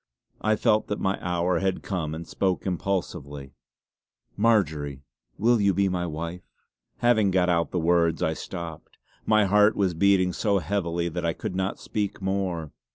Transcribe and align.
I 0.41 0.55
felt 0.55 0.87
that 0.87 0.99
my 0.99 1.19
hour 1.23 1.59
had 1.59 1.83
come 1.83 2.15
and 2.15 2.25
spoke 2.27 2.65
impulsively: 2.65 3.53
"Marjory, 4.35 5.03
will 5.37 5.61
you 5.61 5.75
be 5.75 5.89
my 5.89 6.07
wife?" 6.07 6.41
Having 7.01 7.29
got 7.29 7.49
out 7.49 7.69
the 7.69 7.77
words 7.77 8.23
I 8.23 8.33
stopped. 8.33 8.97
My 9.27 9.45
heart 9.45 9.75
was 9.75 9.93
beating 9.93 10.33
so 10.33 10.57
heavily 10.57 11.07
that 11.09 11.23
I 11.23 11.33
could 11.33 11.55
not 11.55 11.77
speak 11.79 12.19
more. 12.19 12.71